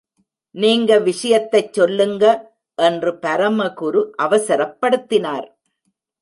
நீங்க 0.55 0.99
விஷயத்தைச் 0.99 1.73
சொல்லுங்க, 1.73 2.23
என்று 2.77 3.11
பரமகுரு 3.21 4.01
அவசரப்படுத்தினார். 4.21 5.47